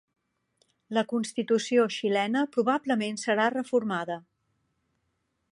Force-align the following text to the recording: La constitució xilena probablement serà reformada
La 0.97 1.03
constitució 1.11 1.83
xilena 1.97 2.43
probablement 2.57 3.23
serà 3.27 3.49
reformada 3.59 4.21